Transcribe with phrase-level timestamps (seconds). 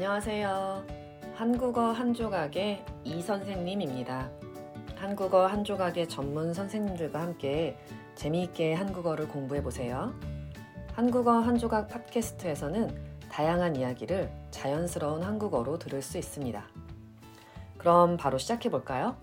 [0.00, 0.86] 안녕하세요.
[1.34, 4.30] 한국어 한 조각의 이 선생님입니다.
[4.96, 7.76] 한국어 한 조각의 전문 선생님들과 함께
[8.14, 10.18] 재미있게 한국어를 공부해 보세요.
[10.94, 16.64] 한국어 한 조각 팟캐스트에서는 다양한 이야기를 자연스러운 한국어로 들을 수 있습니다.
[17.76, 19.18] 그럼 바로 시작해 볼까요?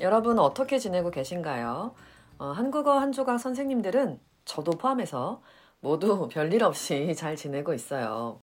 [0.00, 1.94] 여러분 어떻게 지내고 계신가요?
[2.36, 5.40] 어, 한국어 한 조각 선생님들은 저도 포함해서
[5.80, 8.42] 모두 별일 없이 잘 지내고 있어요.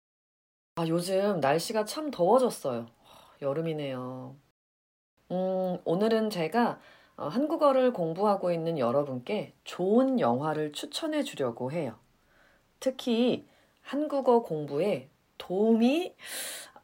[0.77, 2.87] 아, 요즘 날씨가 참 더워졌어요.
[3.43, 4.37] 여름이네요.
[5.33, 6.81] 음, 오늘은 제가
[7.17, 11.99] 어, 한국어를 공부하고 있는 여러분께 좋은 영화를 추천해 주려고 해요.
[12.81, 13.47] 특히
[13.83, 16.15] 한국어 공부에 도움이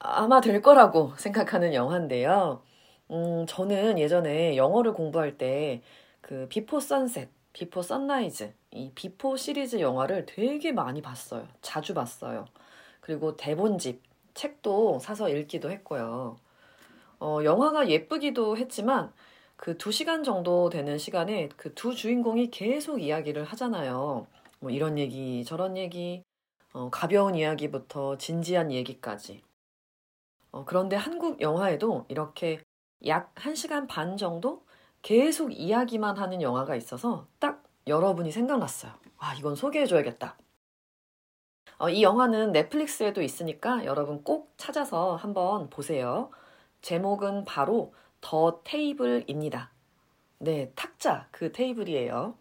[0.00, 2.62] 아마 될 거라고 생각하는 영화인데요.
[3.10, 5.82] 음, 저는 예전에 영어를 공부할 때
[6.20, 11.48] 그 Before Sunset, Before Sunrise, 이 Before 시리즈 영화를 되게 많이 봤어요.
[11.62, 12.46] 자주 봤어요.
[13.02, 14.02] 그리고 대본집,
[14.34, 16.38] 책도 사서 읽기도 했고요.
[17.20, 19.12] 어, 영화가 예쁘기도 했지만
[19.56, 24.26] 그 두 시간 정도 되는 시간에 그 두 주인공이 계속 이야기를 하잖아요.
[24.60, 26.22] 뭐 이런 얘기, 저런 얘기,
[26.72, 29.42] 어, 가벼운 이야기부터 진지한 얘기까지.
[30.52, 32.60] 어, 그런데 한국 영화에도 이렇게
[33.06, 34.64] 약 1시간 반 정도
[35.02, 38.92] 계속 이야기만 하는 영화가 있어서 딱 여러분이 생각났어요.
[39.18, 40.36] 아, 이건 소개해줘야겠다.
[41.78, 46.30] 어, 이 영화는 넷플릭스에도 있으니까 여러분 꼭 찾아서 한번 보세요.
[46.82, 49.70] 제목은 바로 더 테이블입니다.
[50.38, 52.34] 네, 탁자 그 테이블이에요.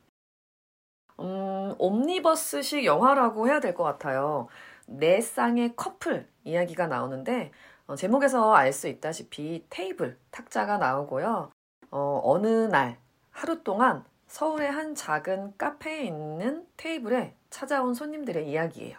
[1.19, 4.47] 음, 옴니버스식 영화라고 해야 될 것 같아요.
[4.87, 7.51] 네 쌍의 커플 이야기가 나오는데
[7.87, 11.51] 어, 제목에서 알 수 있다시피 테이블, 탁자가 나오고요.
[11.91, 12.97] 어, 어느 날
[13.31, 18.97] 하루 동안 서울의 한 작은 카페에 있는 테이블에 찾아온 손님들의 이야기예요.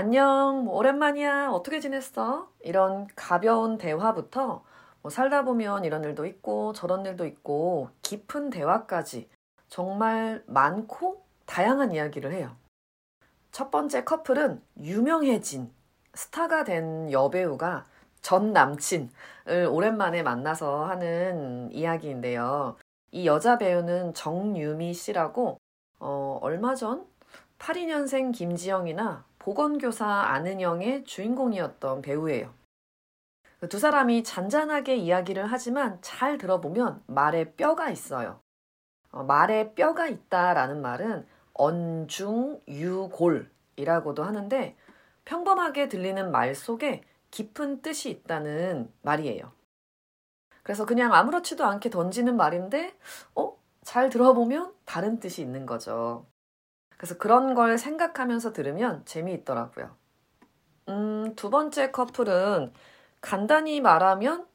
[0.00, 2.50] 안녕, 뭐 오랜만이야, 어떻게 지냈어?
[2.60, 4.64] 이런 가벼운 대화부터
[5.02, 9.28] 뭐 살다 보면 이런 일도 있고 저런 일도 있고 깊은 대화까지
[9.68, 12.56] 정말 많고 다양한 이야기를 해요.
[13.52, 15.70] 첫 번째 커플은 유명해진
[16.14, 17.84] 스타가 된 여배우가
[18.22, 22.76] 전 남친을 오랜만에 만나서 하는 이야기인데요.
[23.10, 25.60] 이 여자 배우는 정유미 씨라고
[25.98, 27.04] 어, 얼마 전
[27.58, 32.54] 82년생 김지영이나 보건교사 안은영의 주인공이었던 배우예요.
[33.58, 38.40] 그두 사람이 잔잔하게 이야기를 하지만 잘 들어보면 말에 뼈가 있어요.
[39.10, 44.76] 어, 말에 뼈가 있다라는 말은 언중유골이라고도 하는데
[45.24, 49.50] 평범하게 들리는 말 속에 깊은 뜻이 있다는 말이에요.
[50.62, 52.96] 그래서 그냥 아무렇지도 않게 던지는 말인데,
[53.34, 53.58] 어?
[53.82, 56.29] 잘 들어보면 다른 뜻이 있는 거죠.
[57.00, 59.96] 그래서 그런 걸 생각하면서 들으면 재미있더라고요.
[60.90, 62.74] 음, 두 번째 커플은
[63.22, 64.46] 간단히 말하면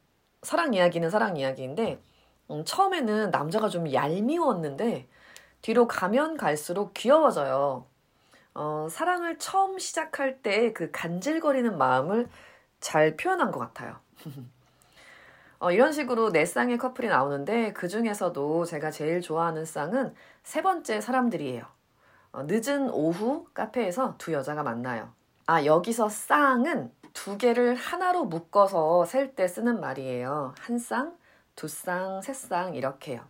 [0.42, 2.00] 사랑 이야기는 사랑 이야기인데,
[2.52, 5.08] 음, 처음에는 남자가 좀 얄미웠는데,
[5.60, 7.84] 뒤로 가면 갈수록 귀여워져요.
[8.54, 12.28] 어, 사랑을 처음 시작할 때 그 간질거리는 마음을
[12.78, 13.98] 잘 표현한 것 같아요.
[15.58, 20.14] 어, 이런 식으로 네 쌍의 커플이 나오는데 그 중에서도 제가 제일 좋아하는 쌍은
[20.44, 21.75] 세 번째 사람들이에요.
[22.36, 25.10] 어, 늦은 오후 카페에서 두 여자가 만나요.
[25.46, 30.54] 아, 여기서 쌍은 두 개를 하나로 묶어서 셀 때 쓰는 말이에요.
[30.58, 31.16] 한 쌍,
[31.54, 33.22] 두 쌍, 세 쌍 이렇게요.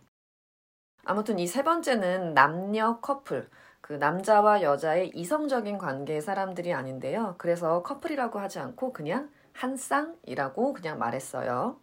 [1.05, 3.49] 아무튼 이 세 번째는 남녀 커플.
[3.79, 7.35] 그 남자와 여자의 이성적인 관계의 사람들이 아닌데요.
[7.37, 11.79] 그래서 커플이라고 하지 않고 그냥 한 쌍이라고 그냥 말했어요.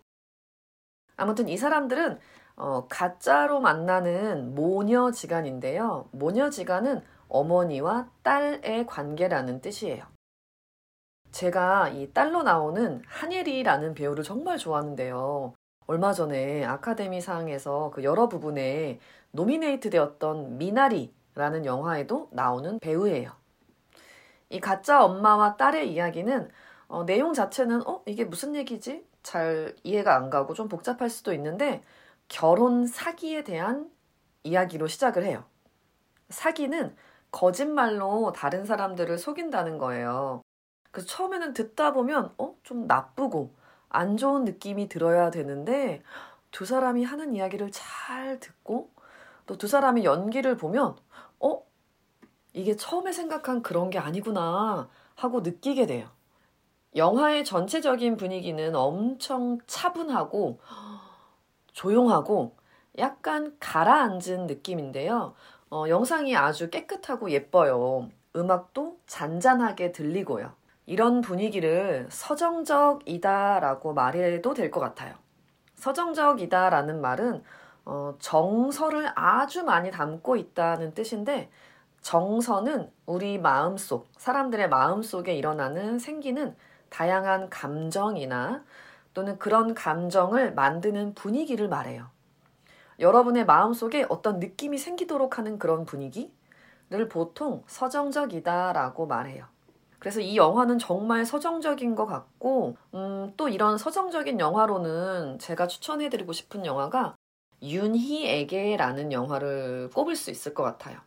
[1.16, 2.18] 아무튼 이 사람들은
[2.56, 6.08] 어, 가짜로 만나는 모녀지간인데요.
[6.12, 10.04] 모녀지간은 어머니와 딸의 관계라는 뜻이에요.
[11.30, 15.54] 제가 이 딸로 나오는 한예리라는 배우를 정말 좋아하는데요.
[15.86, 19.00] 얼마 전에 아카데미상에서 그 여러 부분에
[19.32, 23.32] 노미네이트 되었던 미나리라는 영화에도 나오는 배우예요.
[24.50, 26.50] 이 가짜 엄마와 딸의 이야기는
[26.86, 29.04] 어, 내용 자체는 어 이게 무슨 얘기지?
[29.24, 31.82] 잘 이해가 안 가고 좀 복잡할 수도 있는데
[32.28, 33.90] 결혼 사기에 대한
[34.44, 35.44] 이야기로 시작을 해요.
[36.28, 36.94] 사기는
[37.34, 40.40] 거짓말로 다른 사람들을 속인다는 거예요.
[40.92, 42.54] 그래서 처음에는 듣다 보면 어?
[42.62, 43.52] 좀 나쁘고
[43.88, 46.04] 안 좋은 느낌이 들어야 되는데
[46.52, 48.92] 두 사람이 하는 이야기를 잘 듣고
[49.46, 50.94] 또 두 사람이 연기를 보면
[51.40, 51.62] 어?
[52.52, 56.08] 이게 처음에 생각한 그런 게 아니구나 하고 느끼게 돼요.
[56.94, 60.60] 영화의 전체적인 분위기는 엄청 차분하고
[61.72, 62.56] 조용하고
[62.98, 65.34] 약간 가라앉은 느낌인데요.
[65.74, 68.08] 어, 영상이 아주 깨끗하고 예뻐요.
[68.36, 70.52] 음악도 잔잔하게 들리고요.
[70.86, 75.16] 이런 분위기를 서정적이다라고 말해도 될 것 같아요.
[75.74, 77.42] 서정적이다라는 말은
[77.86, 81.50] 어, 정서를 아주 많이 담고 있다는 뜻인데
[82.02, 86.54] 정서는 우리 마음속, 사람들의 마음속에 일어나는 생기는
[86.88, 88.62] 다양한 감정이나
[89.12, 92.13] 또는 그런 감정을 만드는 분위기를 말해요.
[92.98, 99.46] 여러분의 마음속에 어떤 느낌이 생기도록 하는 그런 분위기를 보통 서정적이다라고 말해요.
[99.98, 106.66] 그래서 이 영화는 정말 서정적인 것 같고, 음, 또 이런 서정적인 영화로는 제가 추천해드리고 싶은
[106.66, 107.16] 영화가
[107.62, 110.98] 윤희에게라는 영화를 꼽을 수 있을 것 같아요.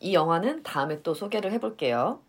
[0.00, 2.20] 이 영화는 다음에 또 소개를 해볼게요.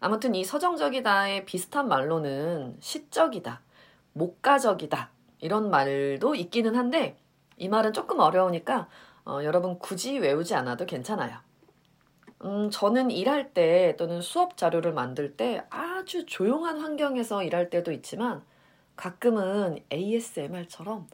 [0.00, 3.60] 아무튼 이 서정적이다의 비슷한 말로는 시적이다,
[4.14, 7.16] 목가적이다, 이런 말도 있기는 한데,
[7.56, 8.88] 이 말은 조금 어려우니까
[9.24, 11.38] 어, 여러분 굳이 외우지 않아도 괜찮아요.
[12.44, 18.44] 음, 저는 일할 때 또는 수업 자료를 만들 때 아주 조용한 환경에서 일할 때도 있지만
[18.94, 21.08] 가끔은 ASMR처럼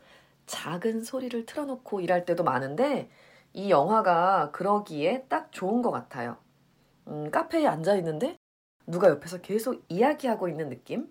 [0.47, 3.09] 작은 소리를 틀어놓고 일할 때도 많은데
[3.53, 6.37] 이 영화가 그러기에 딱 좋은 것 같아요.
[7.09, 8.37] 음, 카페에 앉아 있는데
[8.87, 11.09] 누가 옆에서 계속 이야기하고 있는 느낌?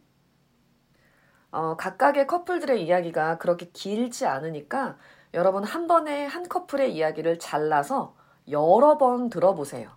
[1.52, 4.98] 어, 각각의 커플들의 이야기가 그렇게 길지 않으니까
[5.34, 8.16] 여러분 한 번에 한 커플의 이야기를 잘라서
[8.50, 9.90] 여러 번 들어보세요.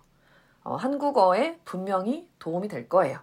[0.63, 3.19] 어, 한국어에 분명히 도움이 될 거예요.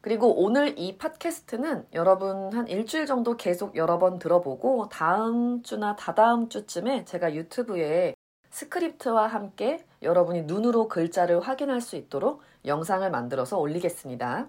[0.00, 6.48] 그리고 오늘 이 팟캐스트는 여러분 한 일주일 정도 계속 여러 번 들어보고 다음 주나 다다음
[6.48, 8.14] 주쯤에 제가 유튜브에
[8.50, 14.48] 스크립트와 함께 여러분이 눈으로 글자를 확인할 수 있도록 영상을 만들어서 올리겠습니다.